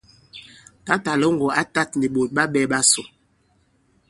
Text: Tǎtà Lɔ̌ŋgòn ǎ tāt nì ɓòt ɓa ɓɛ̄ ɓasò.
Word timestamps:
Tǎtà 0.85 1.13
Lɔ̌ŋgòn 1.21 1.53
ǎ 1.61 1.63
tāt 1.73 1.89
nì 1.99 2.07
ɓòt 2.13 2.29
ɓa 2.35 2.43
ɓɛ̄ 2.53 2.65
ɓasò. 2.71 3.03